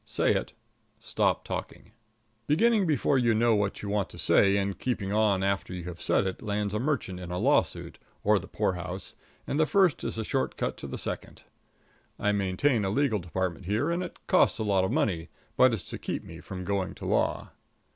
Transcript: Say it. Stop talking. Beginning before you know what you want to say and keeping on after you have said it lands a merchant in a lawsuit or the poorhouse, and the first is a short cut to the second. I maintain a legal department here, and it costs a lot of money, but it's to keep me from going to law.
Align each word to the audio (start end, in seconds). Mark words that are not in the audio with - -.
Say 0.03 0.33
it. 0.33 0.53
Stop 0.97 1.45
talking. 1.45 1.91
Beginning 2.47 2.87
before 2.87 3.19
you 3.19 3.35
know 3.35 3.55
what 3.55 3.83
you 3.83 3.89
want 3.89 4.09
to 4.09 4.17
say 4.17 4.57
and 4.57 4.79
keeping 4.79 5.13
on 5.13 5.43
after 5.43 5.75
you 5.75 5.83
have 5.83 6.01
said 6.01 6.25
it 6.25 6.41
lands 6.41 6.73
a 6.73 6.79
merchant 6.79 7.19
in 7.19 7.29
a 7.29 7.37
lawsuit 7.37 7.99
or 8.23 8.39
the 8.39 8.47
poorhouse, 8.47 9.13
and 9.45 9.59
the 9.59 9.67
first 9.67 10.03
is 10.03 10.17
a 10.17 10.23
short 10.23 10.57
cut 10.57 10.75
to 10.77 10.87
the 10.87 10.97
second. 10.97 11.43
I 12.17 12.31
maintain 12.31 12.83
a 12.83 12.89
legal 12.89 13.19
department 13.19 13.65
here, 13.65 13.91
and 13.91 14.01
it 14.01 14.17
costs 14.25 14.57
a 14.57 14.63
lot 14.63 14.83
of 14.83 14.91
money, 14.91 15.29
but 15.55 15.71
it's 15.71 15.83
to 15.91 15.99
keep 15.99 16.23
me 16.23 16.39
from 16.39 16.65
going 16.65 16.95
to 16.95 17.05
law. 17.05 17.51